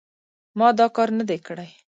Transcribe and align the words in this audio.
ما 0.57 0.67
دا 0.79 0.85
کار 0.95 1.09
نه 1.17 1.23
دی 1.29 1.37
کړی. 1.47 1.69